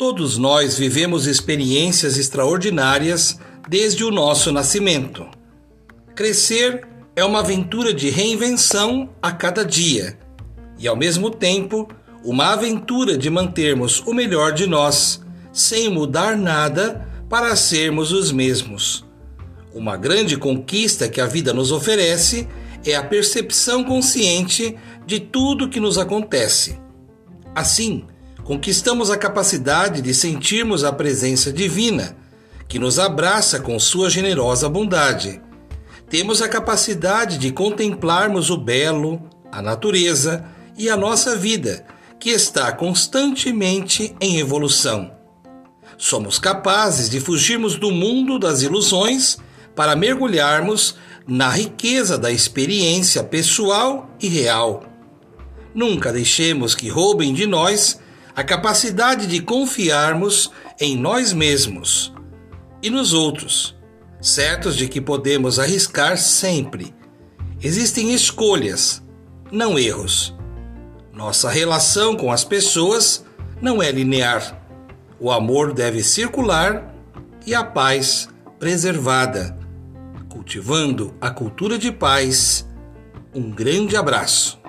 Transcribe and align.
Todos 0.00 0.38
nós 0.38 0.78
vivemos 0.78 1.26
experiências 1.26 2.16
extraordinárias 2.16 3.38
desde 3.68 4.02
o 4.02 4.10
nosso 4.10 4.50
nascimento. 4.50 5.28
Crescer 6.14 6.88
é 7.14 7.22
uma 7.22 7.40
aventura 7.40 7.92
de 7.92 8.08
reinvenção 8.08 9.10
a 9.20 9.30
cada 9.30 9.62
dia 9.62 10.18
e, 10.78 10.88
ao 10.88 10.96
mesmo 10.96 11.28
tempo, 11.28 11.86
uma 12.24 12.54
aventura 12.54 13.18
de 13.18 13.28
mantermos 13.28 14.00
o 14.06 14.14
melhor 14.14 14.54
de 14.54 14.66
nós, 14.66 15.20
sem 15.52 15.90
mudar 15.90 16.34
nada 16.34 17.06
para 17.28 17.54
sermos 17.54 18.10
os 18.10 18.32
mesmos. 18.32 19.04
Uma 19.70 19.98
grande 19.98 20.38
conquista 20.38 21.10
que 21.10 21.20
a 21.20 21.26
vida 21.26 21.52
nos 21.52 21.70
oferece 21.70 22.48
é 22.86 22.96
a 22.96 23.04
percepção 23.04 23.84
consciente 23.84 24.74
de 25.04 25.20
tudo 25.20 25.68
que 25.68 25.78
nos 25.78 25.98
acontece. 25.98 26.80
Assim, 27.54 28.06
conquistamos 28.44 29.10
a 29.10 29.16
capacidade 29.16 30.02
de 30.02 30.12
sentirmos 30.14 30.84
a 30.84 30.92
presença 30.92 31.52
divina, 31.52 32.16
que 32.68 32.78
nos 32.78 32.98
abraça 32.98 33.60
com 33.60 33.78
sua 33.78 34.08
generosa 34.08 34.68
bondade. 34.68 35.40
Temos 36.08 36.42
a 36.42 36.48
capacidade 36.48 37.38
de 37.38 37.52
contemplarmos 37.52 38.50
o 38.50 38.56
belo, 38.56 39.22
a 39.50 39.60
natureza 39.60 40.44
e 40.76 40.88
a 40.88 40.96
nossa 40.96 41.36
vida, 41.36 41.84
que 42.18 42.30
está 42.30 42.70
constantemente 42.72 44.14
em 44.20 44.38
evolução. 44.38 45.12
Somos 45.96 46.38
capazes 46.38 47.10
de 47.10 47.20
fugirmos 47.20 47.76
do 47.76 47.90
mundo 47.90 48.38
das 48.38 48.62
ilusões 48.62 49.38
para 49.74 49.94
mergulharmos 49.94 50.96
na 51.26 51.48
riqueza 51.48 52.18
da 52.18 52.30
experiência 52.30 53.22
pessoal 53.22 54.10
e 54.20 54.28
real. 54.28 54.84
Nunca 55.74 56.12
deixemos 56.12 56.74
que 56.74 56.88
roubem 56.88 57.32
de 57.32 57.46
nós 57.46 58.00
a 58.34 58.44
capacidade 58.44 59.26
de 59.26 59.40
confiarmos 59.40 60.50
em 60.80 60.96
nós 60.96 61.32
mesmos 61.32 62.12
e 62.82 62.90
nos 62.90 63.12
outros, 63.12 63.76
certos 64.20 64.76
de 64.76 64.88
que 64.88 65.00
podemos 65.00 65.58
arriscar 65.58 66.16
sempre. 66.16 66.94
Existem 67.62 68.14
escolhas, 68.14 69.02
não 69.50 69.78
erros. 69.78 70.34
Nossa 71.12 71.50
relação 71.50 72.16
com 72.16 72.32
as 72.32 72.44
pessoas 72.44 73.24
não 73.60 73.82
é 73.82 73.90
linear. 73.90 74.58
O 75.18 75.30
amor 75.30 75.74
deve 75.74 76.02
circular 76.02 76.94
e 77.46 77.54
a 77.54 77.62
paz 77.62 78.28
preservada. 78.58 79.58
Cultivando 80.28 81.14
a 81.20 81.30
cultura 81.30 81.78
de 81.78 81.92
paz. 81.92 82.66
Um 83.34 83.50
grande 83.50 83.96
abraço. 83.96 84.59